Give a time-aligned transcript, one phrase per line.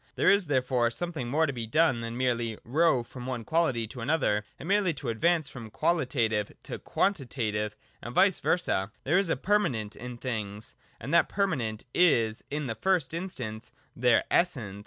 [0.15, 4.01] There is therefore something more to be done than merely rove from one quality to
[4.01, 9.35] another, and merely to advance from qualitative to quantitative, and vice versa: there is a
[9.37, 13.35] permanent in things, and that permanent is in the first 113.] ESSENCE.
[13.37, 14.79] 209 instance their Essence.